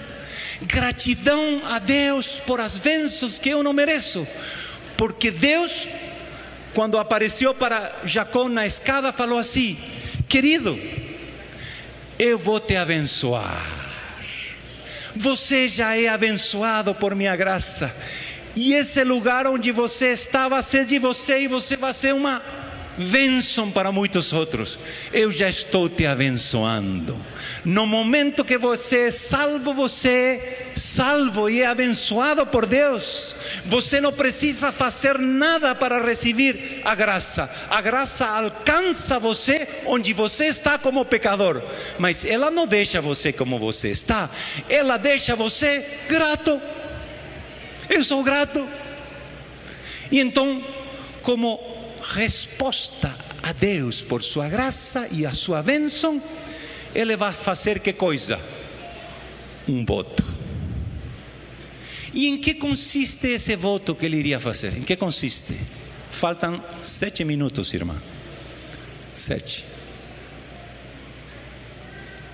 [0.61, 4.27] Gratidão a Deus por as bênçãos que eu não mereço,
[4.95, 5.87] porque Deus,
[6.75, 9.75] quando apareceu para Jacó na escada, falou assim:
[10.27, 10.79] querido,
[12.19, 13.65] eu vou te abençoar.
[15.15, 17.93] Você já é abençoado por minha graça.
[18.55, 22.41] E esse lugar onde você está vai ser de você e você vai ser uma
[22.97, 24.79] bênção para muitos outros.
[25.13, 27.17] Eu já estou te abençoando.
[27.63, 33.35] No momento que você é salvo, você é salvo e é abençoado por Deus.
[33.65, 37.49] Você não precisa fazer nada para receber a graça.
[37.69, 41.61] A graça alcança você onde você está como pecador,
[41.99, 44.29] mas ela não deixa você como você está.
[44.69, 46.59] Ela deixa você grato.
[47.89, 48.67] Eu sou grato.
[50.11, 50.63] E então,
[51.21, 51.76] como
[52.13, 56.21] resposta a Deus por sua graça e a sua bênção,
[56.95, 58.39] ele vai fazer que coisa?
[59.67, 60.25] Um voto.
[62.13, 64.75] E em que consiste esse voto que ele iria fazer?
[64.77, 65.53] Em que consiste?
[66.11, 68.01] Faltam sete minutos, irmã.
[69.15, 69.65] Sete.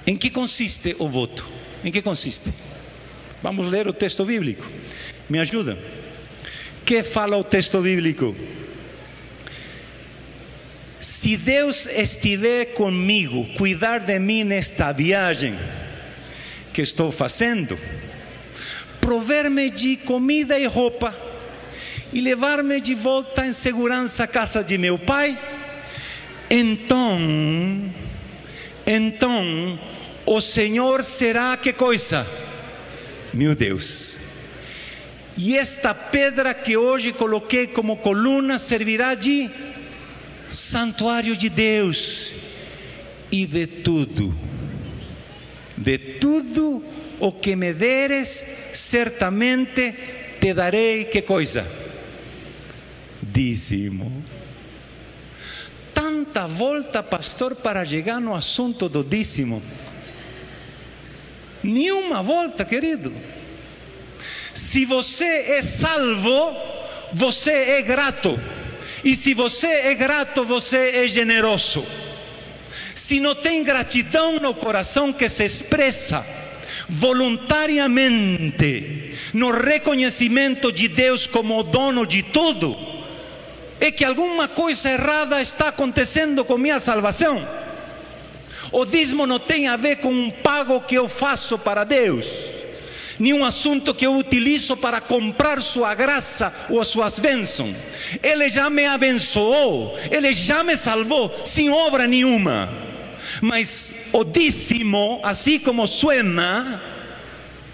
[0.06, 1.46] Em que consiste o voto?
[1.84, 2.54] Em que consiste?
[3.42, 4.66] Vamos ler o texto bíblico.
[5.30, 5.78] Me ajuda?
[6.86, 8.36] Que fala o texto bíblico?
[11.04, 15.54] Se Deus estiver comigo, cuidar de mim nesta viagem
[16.72, 17.78] que estou fazendo,
[19.02, 21.14] prover-me de comida e roupa
[22.14, 25.38] e levar-me de volta em segurança à casa de meu pai,
[26.50, 27.20] então,
[28.88, 29.78] então
[30.26, 32.26] o Senhor será que coisa?
[33.34, 34.16] Meu Deus.
[35.36, 39.50] E esta pedra que hoje coloquei como coluna servirá de
[40.50, 42.32] santuário de Deus
[43.32, 44.36] e de tudo,
[45.76, 46.84] de tudo
[47.20, 49.94] o que me deres, certamente
[50.40, 51.66] te darei que coisa?
[53.22, 54.24] Dízimo.
[55.94, 59.62] Tanta volta, pastor, para chegar no assunto do dízimo.
[61.64, 63.14] Nenhuma volta, querido.
[64.54, 66.56] Se você é salvo,
[67.14, 68.38] você é grato.
[69.04, 71.84] E se você é grato, você é generoso.
[72.96, 76.26] Se não tem gratidão no coração que se expressa
[76.88, 82.78] voluntariamente no reconhecimento de Deus como dono de tudo,
[83.80, 87.46] é que alguma coisa errada está acontecendo com minha salvação.
[88.72, 92.28] O dízimo não tem a ver com um pago que eu faço para Deus,
[93.20, 97.76] nenhum assunto que eu utilizo para comprar sua graça ou suas bênçãos.
[98.22, 102.70] Ele já me abençoou, ele já me salvou, sem obra nenhuma.
[103.42, 106.82] Mas o dízimo, assim como suena,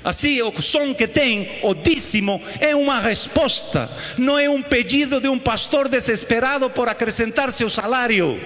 [0.04, 5.28] assim o som que tem, o dízimo é uma resposta, não é um pedido de
[5.28, 8.40] um pastor desesperado por acrescentar seu salário.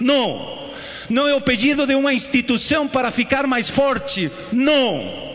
[0.00, 0.54] Não
[1.08, 4.30] não é o pedido de uma instituição para ficar mais forte.
[4.52, 5.33] Não.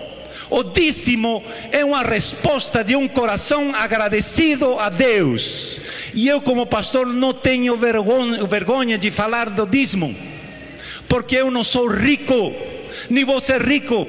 [0.49, 5.79] O dízimo é uma resposta de um coração agradecido a Deus.
[6.13, 10.15] E eu, como pastor, não tenho vergonha, de falar do dízimo,
[11.07, 12.55] porque eu não sou rico,
[13.09, 14.07] nem vou ser rico,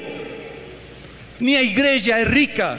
[1.38, 2.79] nem a igreja é rica.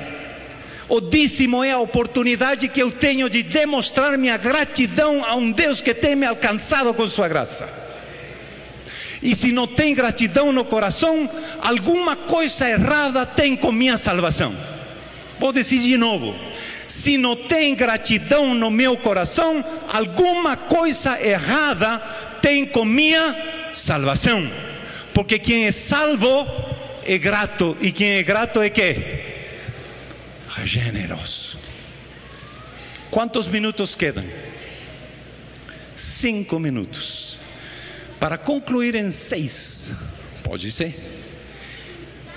[0.90, 5.82] O dízimo é a oportunidade que eu tenho de demonstrar minha gratidão a um Deus
[5.82, 7.81] que tem me alcançado com sua graça.
[9.22, 11.30] E se não tem gratidão no coração,
[11.62, 14.56] alguma coisa errada tem com minha salvação.
[15.40, 16.36] Vou dizer de novo.
[16.88, 22.00] Se não tem gratidão no meu coração, alguma coisa errada
[22.42, 23.36] tem com minha
[23.72, 24.50] salvação.
[25.14, 26.46] Porque quem é salvo
[27.06, 27.78] é grato.
[27.80, 29.22] E quem é grato é que?
[30.64, 31.58] Generoso.
[33.10, 34.24] Quantos minutos quedam?
[35.96, 37.31] Cinco minutos.
[38.22, 39.94] Para concluir em seis,
[40.44, 40.96] pode ser?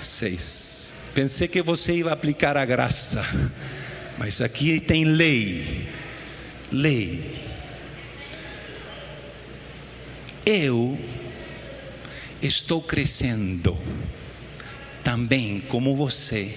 [0.01, 0.91] Seis.
[1.13, 3.23] Pensei que você ia aplicar a graça,
[4.17, 5.87] mas aqui tem lei.
[6.71, 7.39] Lei.
[10.43, 10.97] Eu
[12.41, 13.77] estou crescendo
[15.03, 16.51] também como você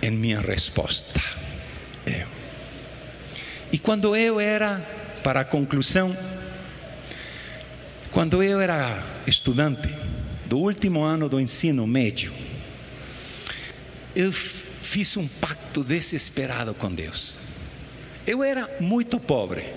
[0.00, 1.20] em minha resposta.
[2.06, 2.28] Eu.
[3.72, 4.78] E quando eu era,
[5.24, 6.16] para a conclusão,
[8.12, 9.88] quando eu era estudante
[10.44, 12.30] do último ano do ensino médio,
[14.14, 17.38] eu fiz um pacto desesperado com Deus.
[18.26, 19.72] Eu era muito pobre.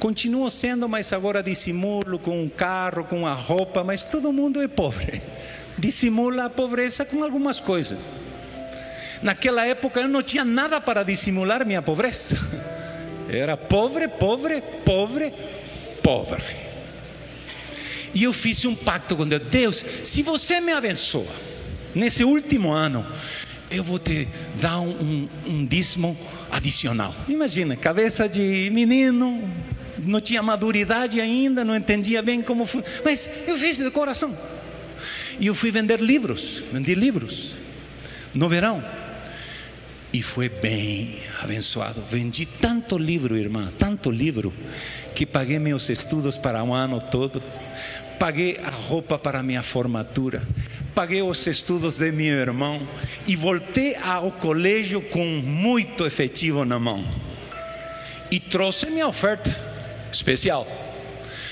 [0.00, 4.66] Continuo sendo, mas agora dissimulo com um carro, com a roupa, mas todo mundo é
[4.66, 5.22] pobre.
[5.78, 8.08] Dissimula a pobreza com algumas coisas.
[9.22, 12.36] Naquela época eu não tinha nada para dissimular minha pobreza.
[13.30, 15.32] Era pobre, pobre, pobre,
[16.02, 16.67] pobre.
[18.18, 21.32] E eu fiz um pacto com Deus: Deus, se você me abençoa
[21.94, 23.06] nesse último ano,
[23.70, 24.26] eu vou te
[24.60, 26.18] dar um, um, um dízimo
[26.50, 27.14] adicional.
[27.28, 29.48] Imagina, cabeça de menino,
[29.98, 34.36] não tinha maturidade ainda, não entendia bem como foi, mas eu fiz de coração.
[35.38, 37.52] E eu fui vender livros, vendi livros
[38.34, 38.82] no verão.
[40.12, 42.02] E foi bem abençoado.
[42.10, 44.52] Vendi tanto livro, irmã, tanto livro,
[45.14, 47.40] que paguei meus estudos para um ano todo
[48.18, 50.42] paguei a roupa para minha formatura,
[50.94, 52.86] paguei os estudos de meu irmão
[53.26, 57.04] e voltei ao colégio com muito efetivo na mão.
[58.30, 59.54] E trouxe minha oferta
[60.12, 60.66] especial.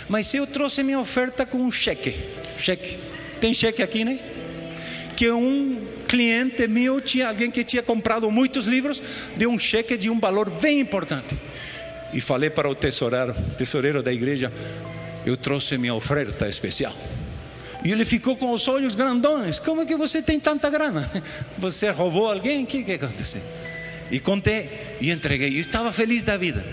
[0.09, 2.15] Mas eu trouxe minha oferta com um cheque.
[2.59, 2.99] Cheque.
[3.41, 4.19] Tem cheque aqui, né?
[5.17, 9.03] Que um cliente meu tinha alguém que tinha comprado muitos livros,
[9.37, 11.37] deu um cheque de um valor bem importante.
[12.13, 14.53] E falei para o tesoureiro, tesoureiro da igreja:
[15.27, 16.95] eu trouxe minha oferta especial.
[17.85, 19.59] E ele ficou com os olhos grandões.
[19.59, 21.11] Como é que você tem tanta grana?
[21.59, 22.65] Você roubou alguém?
[22.65, 23.43] O que, que aconteceu?
[24.11, 25.57] E contei e entreguei.
[25.57, 26.65] Eu estava feliz da vida.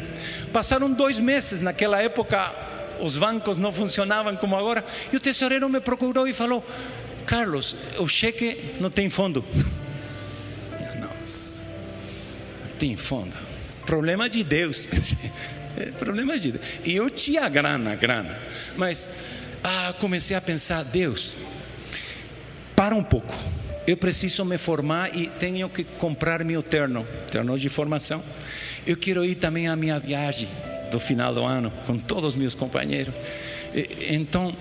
[0.52, 1.62] Passaram dois meses.
[1.62, 2.54] Naquela época,
[3.00, 4.84] os bancos não funcionavam como agora.
[5.12, 6.64] E o tesoureiro me procurou e falou:
[7.26, 9.44] Carlos, o cheque não tem fundo.
[11.00, 11.10] Não,
[12.80, 13.36] tem fundo.
[13.86, 14.88] Problema de Deus.
[15.78, 16.54] É problema de.
[16.84, 18.38] E eu tinha grana, grana.
[18.76, 19.10] Mas
[19.64, 21.36] ah, comecei a pensar, Deus,
[22.76, 23.34] para um pouco.
[23.86, 28.24] Eu preciso me formar e tenho que comprar meu terno, terno de formação.
[28.86, 30.50] Eu quero ir também à minha viagem
[30.90, 33.14] do final do ano com todos os meus companheiros.
[34.10, 34.56] Então,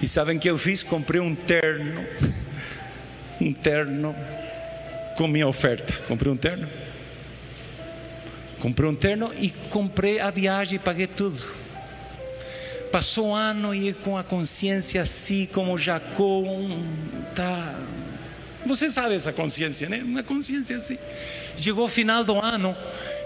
[0.00, 0.82] e sabem que eu fiz?
[0.82, 2.04] Comprei um terno,
[3.40, 4.14] um terno
[5.16, 5.92] com minha oferta.
[6.06, 6.68] Comprei um terno.
[8.60, 11.42] Comprei um terno e comprei a viagem, paguei tudo.
[12.90, 16.42] Passou um ano e com a consciência assim, como Jacó,
[17.34, 17.74] tá.
[18.64, 20.02] Você sabe essa consciência, né?
[20.02, 20.98] Uma consciência assim.
[21.56, 22.76] Chegou o final do ano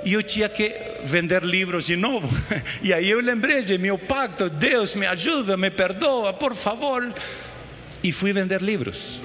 [0.05, 0.75] e eu tinha que
[1.05, 2.29] vender livros de novo.
[2.83, 7.13] E aí eu lembrei de meu pacto: Deus me ajuda, me perdoa, por favor.
[8.03, 9.23] E fui vender livros.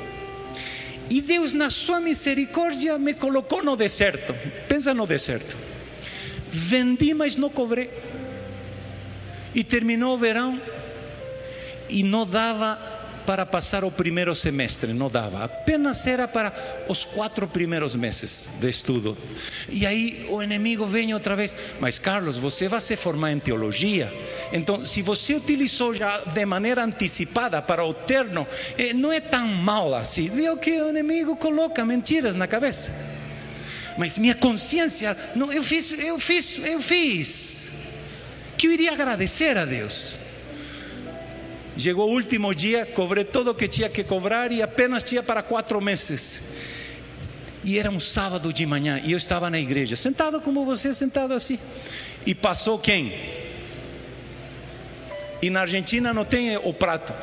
[1.09, 4.33] E Deus, na sua misericórdia, me colocou no deserto.
[4.67, 5.55] Pensa no deserto.
[6.49, 7.89] Vendi, mas não cobrei.
[9.53, 10.59] E terminou o verão
[11.89, 12.94] e não dava
[13.25, 16.53] para passar o primeiro semestre, não dava, apenas era para
[16.87, 19.17] os quatro primeiros meses de estudo.
[19.67, 24.11] E aí o inimigo vem outra vez, mas Carlos, você vai se formar em teologia,
[24.53, 28.47] então se você utilizou já de maneira antecipada para o terno,
[28.77, 30.29] eh, não é tão mal assim.
[30.29, 32.93] Viu que o inimigo coloca mentiras na cabeça.
[33.97, 37.71] Mas minha consciência, não, eu fiz, eu fiz, eu fiz.
[38.57, 40.14] Que eu iria agradecer a Deus.
[41.77, 45.41] Chegou o último dia, cobrei tudo o que tinha que cobrar e apenas tinha para
[45.41, 46.41] quatro meses.
[47.65, 51.33] E era um sábado de manhã e eu estava na igreja, sentado como você, sentado
[51.33, 51.59] assim.
[52.25, 53.13] E passou quem?
[55.41, 57.13] E na Argentina não tem o prato,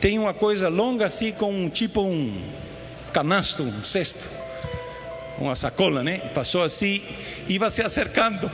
[0.00, 2.40] tem uma coisa longa assim, com tipo um
[3.12, 4.28] canasto, um cesto,
[5.38, 6.18] uma sacola, né?
[6.32, 7.02] Passou assim,
[7.48, 8.50] ia se acercando,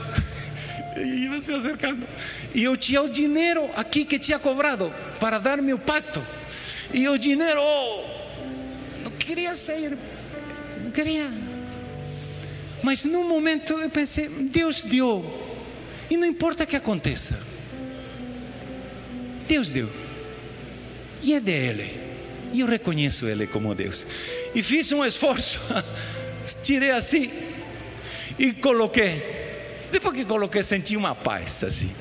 [0.97, 2.07] ia se acercando.
[2.53, 6.23] E eu tinha o dinheiro aqui que tinha cobrado para dar meu pacto.
[6.93, 8.03] E o dinheiro, oh,
[9.03, 9.97] não queria sair,
[10.83, 11.29] não queria.
[12.83, 15.41] Mas no momento eu pensei, Deus deu.
[16.09, 17.39] E não importa o que aconteça.
[19.47, 19.89] Deus deu.
[21.21, 21.99] E é dele.
[22.51, 24.05] E eu reconheço Ele como Deus.
[24.53, 25.59] E fiz um esforço.
[26.63, 27.31] Tirei assim.
[28.37, 29.41] E coloquei.
[29.91, 31.91] Depois que coloquei, senti uma paz assim.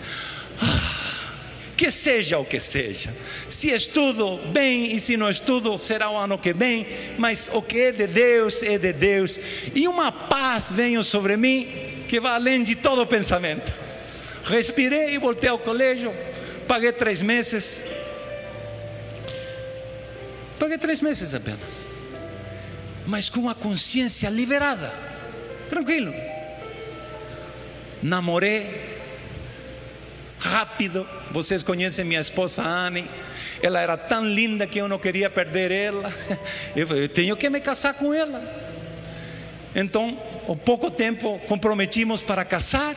[1.82, 3.12] Que seja o que seja,
[3.48, 6.86] se estudo bem e se não estudo, será o ano que vem,
[7.18, 9.40] mas o que é de Deus é de Deus,
[9.74, 13.76] e uma paz veio sobre mim que vai além de todo pensamento.
[14.44, 16.14] Respirei e voltei ao colégio,
[16.68, 17.80] paguei três meses,
[20.60, 21.68] paguei três meses apenas,
[23.08, 24.94] mas com a consciência liberada,
[25.68, 26.14] tranquilo.
[28.00, 28.91] Namorei
[30.42, 31.08] rápido.
[31.30, 33.08] Vocês conhecem minha esposa Anne.
[33.62, 36.12] Ela era tão linda que eu não queria perder ela.
[36.74, 38.42] Eu, eu tenho que me casar com ela.
[39.74, 40.18] Então,
[40.48, 42.96] um pouco tempo comprometimos para casar.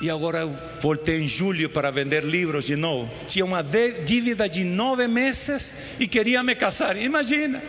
[0.00, 3.10] E agora eu voltei em julho para vender livros de novo.
[3.26, 3.62] Tinha uma
[4.04, 6.96] dívida de nove meses e queria me casar.
[6.96, 7.62] Imagina.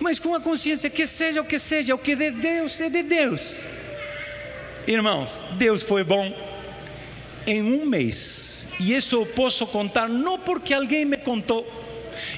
[0.00, 2.88] Mas com a consciência que seja o que seja, o que é de Deus é
[2.88, 3.77] de Deus.
[4.88, 6.34] Irmãos, Deus foi bom
[7.46, 11.66] em um mês, e isso eu posso contar não porque alguém me contou,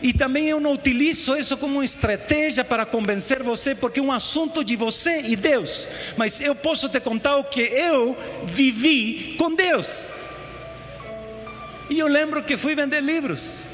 [0.02, 4.64] e também eu não utilizo isso como estratégia para convencer você, porque é um assunto
[4.64, 5.86] de você e Deus,
[6.16, 10.24] mas eu posso te contar o que eu vivi com Deus.
[11.88, 13.68] E eu lembro que fui vender livros.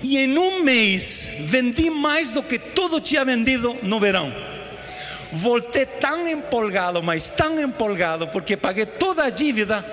[0.00, 4.55] E em um mês vendi mais do que todo tinha vendido no verão
[5.32, 9.84] voltei tão empolgado, mas tão empolgado, porque paguei toda a dívida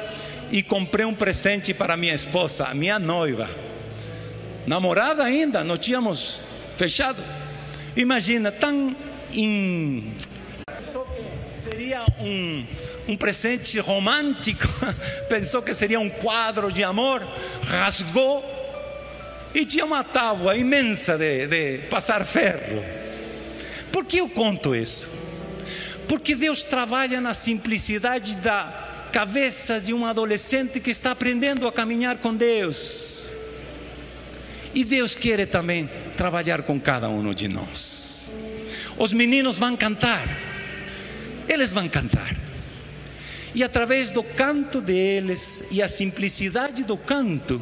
[0.52, 3.50] e comprei um presente para minha esposa, a minha noiva.
[4.66, 6.38] Namorada ainda, não tínhamos
[6.76, 7.22] fechado.
[7.96, 8.96] Imagina, tão
[9.34, 10.14] in...
[11.64, 12.66] seria um,
[13.08, 14.68] um presente romântico,
[15.28, 17.28] pensou que seria um quadro de amor,
[17.66, 18.44] rasgou
[19.54, 22.84] e tinha uma tábua imensa de, de passar ferro.
[23.92, 25.23] Por que eu conto isso?
[26.08, 32.18] Porque Deus trabalha na simplicidade da cabeça de um adolescente que está aprendendo a caminhar
[32.18, 33.30] com Deus.
[34.74, 38.32] E Deus quer também trabalhar com cada um de nós.
[38.98, 40.26] Os meninos vão cantar,
[41.48, 42.36] eles vão cantar.
[43.54, 47.62] E através do canto deles e a simplicidade do canto,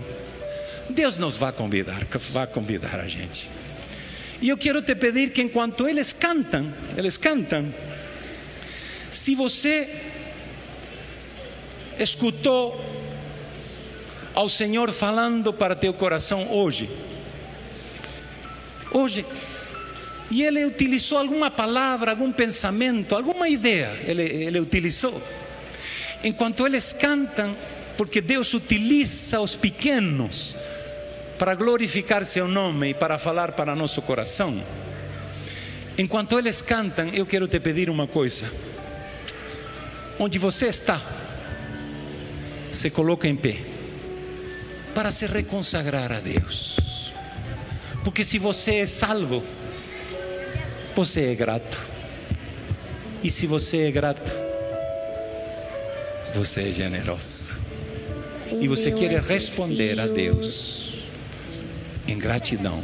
[0.89, 3.49] Deus nos vai convidar, vai convidar a gente.
[4.41, 7.73] E eu quero te pedir que enquanto eles cantam, eles cantam,
[9.11, 9.87] se você
[11.99, 12.79] escutou
[14.33, 16.89] ao Senhor falando para teu coração hoje,
[18.91, 19.25] hoje,
[20.31, 25.21] e Ele utilizou alguma palavra, algum pensamento, alguma ideia, Ele, ele utilizou.
[26.23, 27.55] Enquanto eles cantam,
[27.97, 30.55] porque Deus utiliza os pequenos
[31.37, 34.63] para glorificar seu nome e para falar para nosso coração.
[35.97, 38.49] Enquanto eles cantam, eu quero te pedir uma coisa.
[40.23, 41.01] Onde você está,
[42.71, 43.57] se coloca em pé
[44.93, 47.11] para se reconsagrar a Deus.
[48.03, 49.43] Porque se você é salvo,
[50.95, 51.81] você é grato.
[53.23, 54.31] E se você é grato,
[56.35, 57.57] você é generoso.
[58.61, 60.99] E você quer responder a Deus
[62.07, 62.83] em gratidão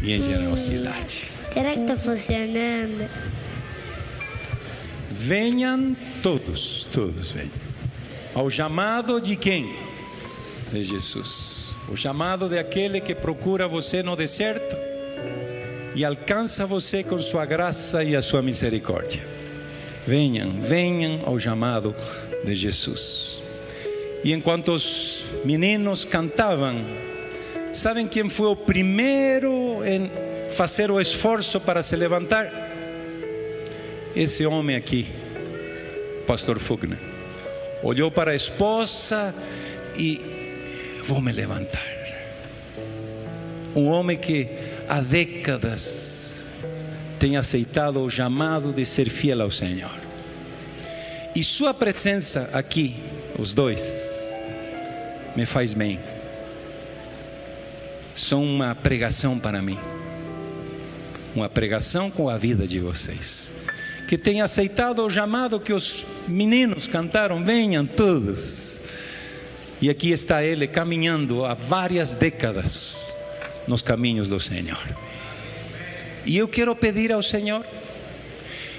[0.00, 1.32] e em generosidade.
[1.52, 3.10] Será que está funcionando?
[5.18, 7.50] Venham todos, todos venham.
[8.34, 9.74] Ao chamado de quem?
[10.70, 11.68] De Jesus.
[11.88, 14.76] O chamado de aquele que procura você no deserto
[15.94, 19.26] e alcança você com sua graça e a sua misericórdia.
[20.06, 21.94] Venham, venham ao chamado
[22.44, 23.40] de Jesus.
[24.22, 26.84] E enquanto os meninos cantavam,
[27.72, 30.10] sabem quem foi o primeiro em
[30.50, 32.65] fazer o esforço para se levantar?
[34.16, 35.06] Esse homem aqui,
[36.26, 36.98] Pastor Fugner,
[37.82, 39.34] olhou para a esposa
[39.94, 40.18] e
[41.04, 41.84] vou me levantar.
[43.74, 44.48] Um homem que
[44.88, 46.46] há décadas
[47.18, 49.92] tem aceitado o chamado de ser fiel ao Senhor.
[51.34, 52.96] E sua presença aqui,
[53.38, 54.34] os dois,
[55.36, 56.00] me faz bem.
[58.14, 59.78] São uma pregação para mim.
[61.34, 63.54] Uma pregação com a vida de vocês.
[64.06, 68.80] Que tem aceitado o chamado que os meninos cantaram, venham todos.
[69.80, 73.14] E aqui está ele caminhando há várias décadas
[73.66, 74.78] nos caminhos do Senhor.
[76.24, 77.64] E eu quero pedir ao Senhor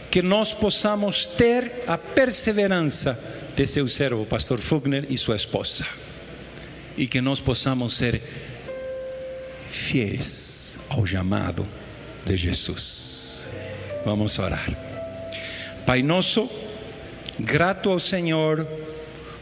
[0.09, 3.17] que nós possamos ter a perseverança
[3.55, 5.85] de seu servo, pastor Fugner e sua esposa.
[6.97, 8.21] E que nós possamos ser
[9.71, 11.67] fiéis ao chamado
[12.25, 13.47] de Jesus.
[14.05, 14.86] Vamos orar.
[15.87, 16.49] Pai nosso,
[17.39, 18.67] grato ao Senhor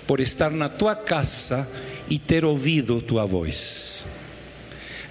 [0.05, 1.67] por estar na tua casa
[2.07, 4.05] e ter ouvido tua voz.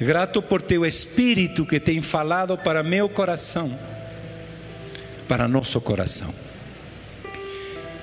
[0.00, 3.76] Grato por teu Espírito que tem falado para meu coração,
[5.26, 6.32] para nosso coração.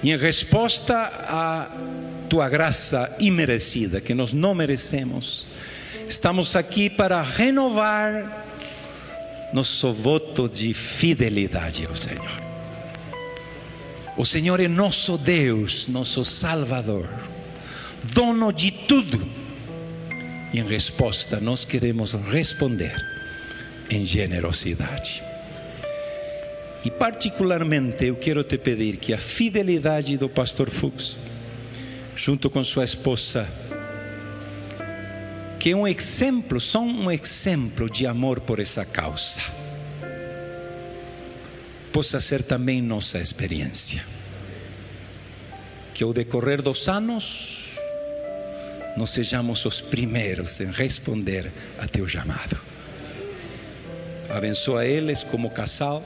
[0.03, 1.71] E em resposta à
[2.27, 5.47] tua graça imerecida, que nós não merecemos,
[6.09, 8.45] estamos aqui para renovar
[9.53, 12.50] nosso voto de fidelidade ao Senhor.
[14.22, 17.09] O Senhor é nosso Deus, nosso Salvador,
[18.13, 19.28] dono de tudo.
[20.53, 22.95] E em resposta, nós queremos responder
[23.89, 25.24] em generosidade.
[26.86, 31.17] E particularmente eu quero te pedir que a fidelidade do pastor Fuchs,
[32.15, 33.49] junto com sua esposa,
[35.59, 39.41] que é um exemplo, são um exemplo de amor por essa causa,
[41.91, 44.11] possa ser também nossa experiência.
[46.01, 47.77] Que ao decorrer dos anos,
[48.97, 52.59] nós sejamos os primeiros em responder a teu chamado.
[54.27, 56.01] Abençoa eles como casal,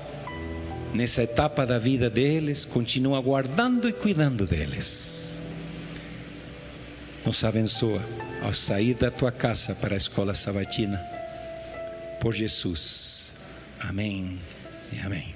[0.94, 5.40] nessa etapa da vida deles, continua guardando e cuidando deles.
[7.26, 8.02] Nos abençoa
[8.44, 11.02] ao sair da tua casa para a escola sabatina.
[12.20, 13.34] Por Jesus.
[13.80, 14.42] Amém
[14.92, 15.35] e amém.